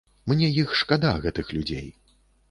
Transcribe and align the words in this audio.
Мне 0.29 0.47
іх 0.61 0.71
шкада, 0.79 1.11
гэтых 1.25 1.51
людзей. 1.57 1.85